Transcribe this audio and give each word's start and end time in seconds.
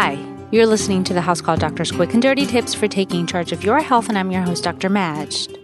Hi, 0.00 0.16
you're 0.52 0.64
listening 0.64 1.02
to 1.04 1.12
the 1.12 1.22
House 1.22 1.40
Call 1.40 1.56
Doctor's 1.56 1.90
Quick 1.90 2.14
and 2.14 2.22
Dirty 2.22 2.46
Tips 2.46 2.72
for 2.72 2.86
taking 2.86 3.26
charge 3.26 3.50
of 3.50 3.64
your 3.64 3.80
health, 3.80 4.08
and 4.08 4.16
I'm 4.16 4.30
your 4.30 4.42
host, 4.42 4.62
Dr. 4.62 4.88
Majd. 4.88 5.58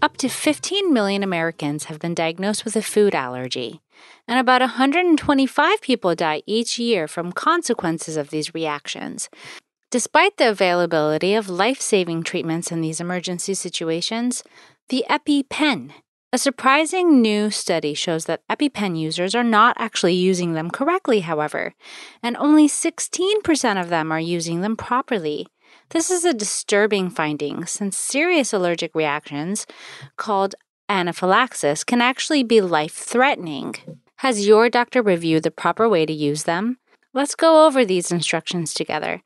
Up 0.00 0.16
to 0.16 0.30
15 0.30 0.94
million 0.94 1.22
Americans 1.22 1.84
have 1.84 1.98
been 1.98 2.14
diagnosed 2.14 2.64
with 2.64 2.74
a 2.74 2.80
food 2.80 3.14
allergy, 3.14 3.82
and 4.26 4.38
about 4.38 4.62
125 4.62 5.82
people 5.82 6.14
die 6.14 6.42
each 6.46 6.78
year 6.78 7.06
from 7.06 7.32
consequences 7.32 8.16
of 8.16 8.30
these 8.30 8.54
reactions. 8.54 9.28
Despite 9.90 10.38
the 10.38 10.48
availability 10.48 11.34
of 11.34 11.50
life 11.50 11.82
saving 11.82 12.22
treatments 12.22 12.72
in 12.72 12.80
these 12.80 12.98
emergency 12.98 13.52
situations, 13.52 14.42
the 14.88 15.04
EpiPen, 15.10 15.90
a 16.32 16.38
surprising 16.38 17.20
new 17.20 17.50
study 17.50 17.92
shows 17.92 18.26
that 18.26 18.46
EpiPen 18.48 18.96
users 18.96 19.34
are 19.34 19.44
not 19.44 19.76
actually 19.78 20.14
using 20.14 20.52
them 20.52 20.70
correctly, 20.70 21.20
however, 21.20 21.74
and 22.22 22.36
only 22.36 22.68
16% 22.68 23.80
of 23.80 23.88
them 23.88 24.12
are 24.12 24.20
using 24.20 24.60
them 24.60 24.76
properly. 24.76 25.48
This 25.90 26.08
is 26.08 26.24
a 26.24 26.32
disturbing 26.32 27.10
finding 27.10 27.66
since 27.66 27.96
serious 27.96 28.52
allergic 28.52 28.94
reactions, 28.94 29.66
called 30.16 30.54
anaphylaxis, 30.88 31.82
can 31.82 32.00
actually 32.00 32.44
be 32.44 32.60
life 32.60 32.94
threatening. 32.94 33.74
Has 34.16 34.46
your 34.46 34.68
doctor 34.68 35.02
reviewed 35.02 35.42
the 35.42 35.50
proper 35.50 35.88
way 35.88 36.06
to 36.06 36.12
use 36.12 36.44
them? 36.44 36.78
Let's 37.12 37.34
go 37.34 37.66
over 37.66 37.84
these 37.84 38.12
instructions 38.12 38.72
together 38.72 39.22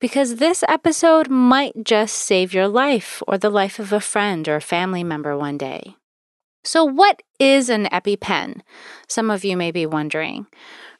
because 0.00 0.36
this 0.36 0.62
episode 0.68 1.30
might 1.30 1.72
just 1.82 2.16
save 2.16 2.52
your 2.52 2.68
life 2.68 3.22
or 3.26 3.38
the 3.38 3.48
life 3.48 3.78
of 3.78 3.92
a 3.92 4.00
friend 4.00 4.46
or 4.48 4.60
family 4.60 5.02
member 5.02 5.34
one 5.38 5.56
day. 5.56 5.96
So, 6.64 6.84
what 6.84 7.22
is 7.40 7.68
an 7.68 7.86
EpiPen? 7.86 8.60
Some 9.08 9.30
of 9.30 9.44
you 9.44 9.56
may 9.56 9.72
be 9.72 9.84
wondering. 9.84 10.46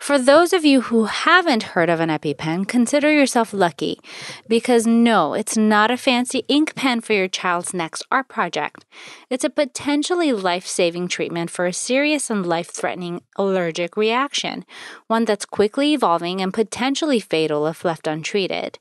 For 0.01 0.19
those 0.19 0.53
of 0.53 0.65
you 0.65 0.81
who 0.81 1.05
haven't 1.05 1.63
heard 1.63 1.89
of 1.89 2.01
an 2.01 2.09
EpiPen, 2.09 2.67
consider 2.67 3.13
yourself 3.13 3.55
lucky 3.55 4.01
because 4.49 4.85
no, 4.85 5.35
it's 5.35 5.57
not 5.57 5.93
a 5.93 5.97
fancy 5.97 6.43
ink 6.49 6.75
pen 6.75 7.01
for 7.01 7.13
your 7.13 7.29
child's 7.29 7.73
next 7.73 8.05
art 8.11 8.27
project. 8.27 8.85
It's 9.31 9.45
a 9.45 9.51
potentially 9.51 10.33
life 10.33 10.67
saving 10.67 11.07
treatment 11.07 11.51
for 11.51 11.67
a 11.67 11.73
serious 11.73 12.29
and 12.29 12.45
life 12.45 12.69
threatening 12.69 13.23
allergic 13.37 13.97
reaction, 13.97 14.65
one 15.07 15.25
that's 15.25 15.47
quickly 15.47 15.93
evolving 15.93 16.41
and 16.41 16.53
potentially 16.53 17.21
fatal 17.21 17.69
if 17.69 17.85
left 17.85 18.09
untreated. 18.09 18.81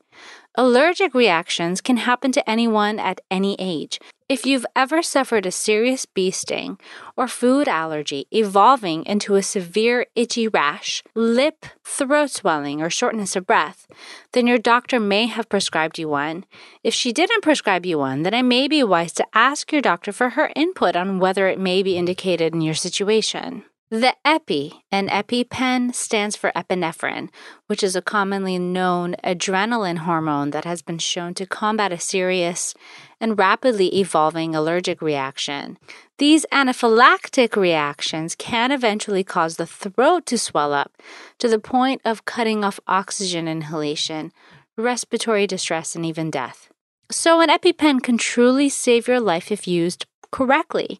Allergic 0.54 1.14
reactions 1.14 1.80
can 1.80 1.96
happen 1.96 2.30
to 2.30 2.50
anyone 2.50 2.98
at 2.98 3.22
any 3.30 3.56
age. 3.58 3.98
If 4.28 4.44
you've 4.44 4.66
ever 4.76 5.02
suffered 5.02 5.46
a 5.46 5.50
serious 5.50 6.04
bee 6.04 6.30
sting 6.30 6.78
or 7.16 7.26
food 7.26 7.68
allergy 7.68 8.26
evolving 8.30 9.06
into 9.06 9.36
a 9.36 9.42
severe 9.42 10.04
itchy 10.14 10.48
rash, 10.48 11.02
lip, 11.14 11.64
throat 11.84 12.30
swelling, 12.30 12.82
or 12.82 12.90
shortness 12.90 13.34
of 13.34 13.46
breath, 13.46 13.86
then 14.32 14.46
your 14.46 14.58
doctor 14.58 15.00
may 15.00 15.24
have 15.24 15.48
prescribed 15.48 15.98
you 15.98 16.10
one. 16.10 16.44
If 16.84 16.92
she 16.92 17.14
didn't 17.14 17.42
prescribe 17.42 17.86
you 17.86 17.96
one, 17.96 18.22
then 18.22 18.34
it 18.34 18.42
may 18.42 18.68
be 18.68 18.84
wise 18.84 19.14
to 19.14 19.26
ask 19.32 19.72
your 19.72 19.80
doctor 19.80 20.12
for 20.12 20.30
her 20.30 20.52
input 20.54 20.96
on 20.96 21.18
whether 21.18 21.48
it 21.48 21.58
may 21.58 21.82
be 21.82 21.96
indicated 21.96 22.52
in 22.52 22.60
your 22.60 22.74
situation. 22.74 23.64
The 23.92 24.16
EPI 24.24 24.84
and 24.90 25.10
EpiPen 25.10 25.94
stands 25.94 26.34
for 26.34 26.50
epinephrine, 26.56 27.28
which 27.66 27.82
is 27.82 27.94
a 27.94 28.00
commonly 28.00 28.58
known 28.58 29.16
adrenaline 29.22 29.98
hormone 29.98 30.50
that 30.52 30.64
has 30.64 30.80
been 30.80 30.96
shown 30.96 31.34
to 31.34 31.44
combat 31.44 31.92
a 31.92 32.00
serious 32.00 32.72
and 33.20 33.38
rapidly 33.38 33.94
evolving 33.94 34.54
allergic 34.54 35.02
reaction. 35.02 35.76
These 36.16 36.46
anaphylactic 36.50 37.54
reactions 37.54 38.34
can 38.34 38.72
eventually 38.72 39.24
cause 39.24 39.58
the 39.58 39.66
throat 39.66 40.24
to 40.24 40.38
swell 40.38 40.72
up 40.72 40.96
to 41.36 41.46
the 41.46 41.58
point 41.58 42.00
of 42.02 42.24
cutting 42.24 42.64
off 42.64 42.80
oxygen 42.86 43.46
inhalation, 43.46 44.32
respiratory 44.78 45.46
distress, 45.46 45.94
and 45.94 46.06
even 46.06 46.30
death. 46.30 46.70
So, 47.10 47.42
an 47.42 47.50
EpiPen 47.50 48.02
can 48.02 48.16
truly 48.16 48.70
save 48.70 49.06
your 49.06 49.20
life 49.20 49.52
if 49.52 49.68
used 49.68 50.06
correctly. 50.30 50.98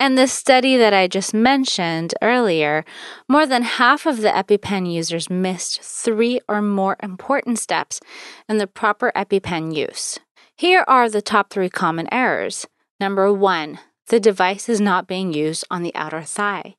And 0.00 0.16
the 0.16 0.28
study 0.28 0.76
that 0.76 0.94
I 0.94 1.08
just 1.08 1.34
mentioned 1.34 2.14
earlier, 2.22 2.84
more 3.28 3.46
than 3.46 3.62
half 3.62 4.06
of 4.06 4.20
the 4.20 4.28
EpiPen 4.28 4.92
users 4.92 5.28
missed 5.28 5.80
three 5.82 6.40
or 6.48 6.62
more 6.62 6.96
important 7.02 7.58
steps 7.58 8.00
in 8.48 8.58
the 8.58 8.68
proper 8.68 9.10
EpiPen 9.16 9.74
use. 9.74 10.20
Here 10.56 10.84
are 10.86 11.10
the 11.10 11.22
top 11.22 11.50
three 11.50 11.68
common 11.68 12.12
errors. 12.12 12.66
Number 13.00 13.32
one, 13.32 13.80
the 14.06 14.20
device 14.20 14.68
is 14.68 14.80
not 14.80 15.08
being 15.08 15.32
used 15.32 15.64
on 15.70 15.82
the 15.82 15.94
outer 15.94 16.22
thigh. 16.22 16.76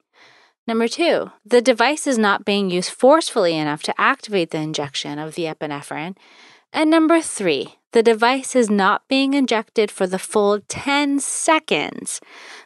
Number 0.65 0.87
two, 0.87 1.31
the 1.45 1.61
device 1.61 2.07
is 2.07 2.17
not 2.17 2.45
being 2.45 2.69
used 2.69 2.91
forcefully 2.91 3.57
enough 3.57 3.83
to 3.83 4.01
activate 4.01 4.51
the 4.51 4.59
injection 4.59 5.17
of 5.17 5.35
the 5.35 5.43
epinephrine. 5.43 6.15
And 6.71 6.89
number 6.89 7.19
three, 7.21 7.79
the 7.91 8.03
device 8.03 8.55
is 8.55 8.69
not 8.69 9.07
being 9.07 9.33
injected 9.33 9.89
for 9.89 10.05
the 10.05 10.19
full 10.19 10.59
10 10.67 11.19
seconds 11.19 12.21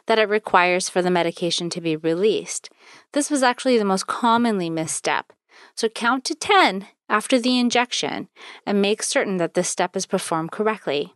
that 0.06 0.18
it 0.18 0.28
requires 0.28 0.90
for 0.90 1.00
the 1.00 1.10
medication 1.10 1.70
to 1.70 1.80
be 1.80 1.96
released. 1.96 2.68
This 3.12 3.30
was 3.30 3.42
actually 3.42 3.78
the 3.78 3.84
most 3.86 4.06
commonly 4.06 4.68
misstep. 4.68 5.32
So 5.74 5.88
count 5.88 6.24
to 6.24 6.34
10 6.34 6.86
after 7.08 7.38
the 7.38 7.58
injection 7.58 8.28
and 8.66 8.82
make 8.82 9.02
certain 9.02 9.38
that 9.38 9.54
this 9.54 9.68
step 9.68 9.96
is 9.96 10.04
performed 10.04 10.52
correctly. 10.52 11.14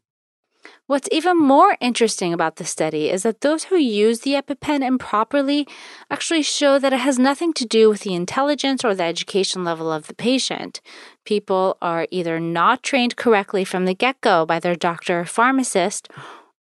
What's 0.89 1.09
even 1.13 1.37
more 1.37 1.77
interesting 1.83 2.33
about 2.33 2.57
the 2.57 2.65
study 2.65 3.11
is 3.11 3.23
that 3.23 3.43
those 3.43 3.65
who 3.65 3.77
use 3.77 4.21
the 4.21 4.33
EpiPen 4.33 4.83
improperly 4.83 5.69
actually 6.11 6.41
show 6.41 6.79
that 6.79 6.95
it 6.95 7.01
has 7.01 7.19
nothing 7.19 7.53
to 7.53 7.67
do 7.67 7.91
with 7.91 8.01
the 8.01 8.15
intelligence 8.15 8.83
or 8.83 8.95
the 8.95 9.03
education 9.03 9.65
level 9.65 9.93
of 9.93 10.07
the 10.07 10.15
patient. 10.15 10.81
People 11.27 11.77
are 11.83 12.07
either 12.11 12.41
not 12.41 12.83
trained 12.83 13.17
correctly 13.17 13.67
from 13.67 13.85
the 13.85 13.93
get 13.93 14.19
go 14.23 14.47
by 14.47 14.59
their 14.59 14.75
doctor 14.75 15.21
or 15.21 15.25
pharmacist, 15.27 16.09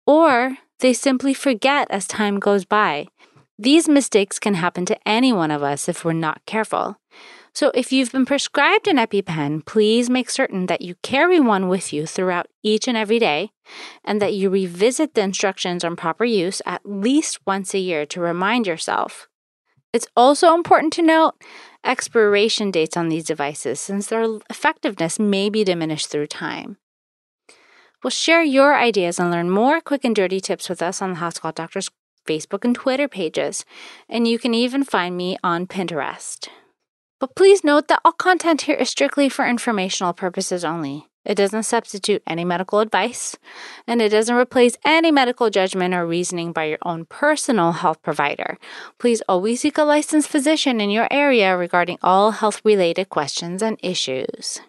or 0.05 0.57
they 0.79 0.91
simply 0.91 1.33
forget 1.33 1.87
as 1.89 2.05
time 2.05 2.37
goes 2.37 2.65
by. 2.65 3.07
These 3.57 3.87
mistakes 3.87 4.39
can 4.39 4.55
happen 4.55 4.85
to 4.87 5.07
any 5.07 5.31
one 5.31 5.51
of 5.51 5.63
us 5.63 5.87
if 5.87 6.03
we're 6.03 6.11
not 6.11 6.45
careful. 6.45 6.97
So, 7.57 7.71
if 7.73 7.91
you've 7.91 8.11
been 8.11 8.27
prescribed 8.27 8.87
an 8.87 8.97
EpiPen, 8.97 9.65
please 9.65 10.11
make 10.11 10.29
certain 10.29 10.67
that 10.67 10.83
you 10.83 10.93
carry 11.01 11.39
one 11.39 11.67
with 11.67 11.91
you 11.91 12.05
throughout 12.05 12.45
each 12.61 12.87
and 12.87 12.95
every 12.95 13.17
day 13.17 13.49
and 14.05 14.21
that 14.21 14.35
you 14.35 14.51
revisit 14.51 15.15
the 15.15 15.21
instructions 15.21 15.83
on 15.83 15.95
proper 15.95 16.23
use 16.23 16.61
at 16.67 16.85
least 16.85 17.39
once 17.47 17.73
a 17.73 17.79
year 17.79 18.05
to 18.05 18.21
remind 18.21 18.67
yourself. 18.67 19.27
It's 19.91 20.05
also 20.15 20.53
important 20.53 20.93
to 20.93 21.01
note 21.01 21.33
expiration 21.83 22.69
dates 22.69 22.95
on 22.95 23.09
these 23.09 23.23
devices 23.23 23.79
since 23.79 24.05
their 24.05 24.37
effectiveness 24.51 25.17
may 25.17 25.49
be 25.49 25.63
diminished 25.63 26.09
through 26.09 26.27
time. 26.27 26.77
We'll 28.03 28.11
share 28.11 28.43
your 28.43 28.77
ideas 28.77 29.17
and 29.17 29.31
learn 29.31 29.49
more 29.49 29.81
quick 29.81 30.05
and 30.05 30.15
dirty 30.15 30.39
tips 30.39 30.69
with 30.69 30.83
us 30.83 31.01
on 31.01 31.15
the 31.15 31.39
Call 31.41 31.53
Doctors 31.53 31.89
Facebook 32.27 32.63
and 32.63 32.75
Twitter 32.75 33.07
pages, 33.07 33.65
and 34.07 34.27
you 34.27 34.37
can 34.37 34.53
even 34.53 34.83
find 34.83 35.17
me 35.17 35.39
on 35.43 35.65
Pinterest. 35.65 36.49
But 37.19 37.35
please 37.35 37.63
note 37.63 37.87
that 37.87 38.01
all 38.05 38.11
content 38.11 38.61
here 38.61 38.75
is 38.75 38.89
strictly 38.89 39.27
for 39.27 39.45
informational 39.45 40.13
purposes 40.13 40.63
only. 40.63 41.07
It 41.25 41.35
doesn't 41.35 41.63
substitute 41.63 42.23
any 42.25 42.45
medical 42.45 42.79
advice, 42.79 43.35
and 43.85 44.01
it 44.01 44.09
doesn't 44.09 44.35
replace 44.35 44.77
any 44.85 45.11
medical 45.11 45.49
judgment 45.49 45.93
or 45.93 46.07
reasoning 46.07 46.53
by 46.53 46.65
your 46.65 46.77
own 46.83 47.03
personal 47.05 47.73
health 47.73 48.01
provider. 48.01 48.57
Please 48.97 49.21
always 49.27 49.61
seek 49.61 49.77
a 49.77 49.83
licensed 49.83 50.29
physician 50.29 50.79
in 50.79 50.89
your 50.89 51.07
area 51.11 51.57
regarding 51.57 51.97
all 52.01 52.31
health 52.31 52.61
related 52.63 53.09
questions 53.09 53.61
and 53.61 53.77
issues. 53.83 54.61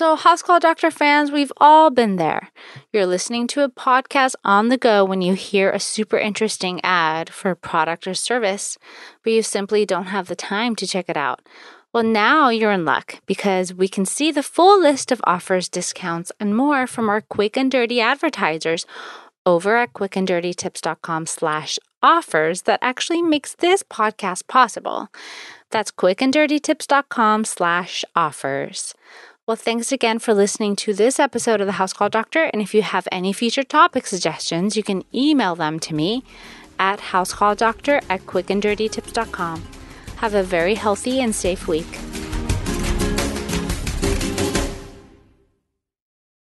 So, 0.00 0.16
House 0.16 0.40
Call 0.40 0.60
Doctor 0.60 0.90
fans, 0.90 1.30
we've 1.30 1.52
all 1.58 1.90
been 1.90 2.16
there. 2.16 2.48
You're 2.90 3.04
listening 3.04 3.46
to 3.48 3.64
a 3.64 3.68
podcast 3.68 4.34
on 4.46 4.68
the 4.68 4.78
go 4.78 5.04
when 5.04 5.20
you 5.20 5.34
hear 5.34 5.70
a 5.70 5.78
super 5.78 6.16
interesting 6.16 6.80
ad 6.82 7.28
for 7.28 7.50
a 7.50 7.54
product 7.54 8.06
or 8.06 8.14
service, 8.14 8.78
but 9.22 9.34
you 9.34 9.42
simply 9.42 9.84
don't 9.84 10.06
have 10.06 10.28
the 10.28 10.34
time 10.34 10.74
to 10.76 10.86
check 10.86 11.10
it 11.10 11.18
out. 11.18 11.46
Well, 11.92 12.02
now 12.02 12.48
you're 12.48 12.72
in 12.72 12.86
luck 12.86 13.20
because 13.26 13.74
we 13.74 13.88
can 13.88 14.06
see 14.06 14.32
the 14.32 14.42
full 14.42 14.80
list 14.80 15.12
of 15.12 15.20
offers, 15.24 15.68
discounts, 15.68 16.32
and 16.40 16.56
more 16.56 16.86
from 16.86 17.10
our 17.10 17.20
quick 17.20 17.58
and 17.58 17.70
dirty 17.70 18.00
advertisers 18.00 18.86
over 19.44 19.76
at 19.76 19.92
quickanddirtytips.com 19.92 21.26
slash 21.26 21.78
offers 22.02 22.62
that 22.62 22.78
actually 22.80 23.20
makes 23.20 23.54
this 23.54 23.82
podcast 23.82 24.46
possible. 24.46 25.08
That's 25.70 25.90
quickanddirtytips.com 25.90 27.44
slash 27.44 28.02
offers. 28.16 28.94
Well, 29.50 29.56
thanks 29.56 29.90
again 29.90 30.20
for 30.20 30.32
listening 30.32 30.76
to 30.76 30.94
this 30.94 31.18
episode 31.18 31.60
of 31.60 31.66
the 31.66 31.72
House 31.72 31.92
Call 31.92 32.08
Doctor. 32.08 32.44
And 32.52 32.62
if 32.62 32.72
you 32.72 32.82
have 32.82 33.08
any 33.10 33.32
future 33.32 33.64
topic 33.64 34.06
suggestions, 34.06 34.76
you 34.76 34.84
can 34.84 35.02
email 35.12 35.56
them 35.56 35.80
to 35.80 35.92
me 35.92 36.22
at 36.78 37.00
housecalldoctor 37.00 38.00
at 38.08 38.20
quickanddirtytips.com. 38.26 39.66
Have 40.18 40.34
a 40.34 40.44
very 40.44 40.76
healthy 40.76 41.20
and 41.20 41.34
safe 41.34 41.66
week. 41.66 41.98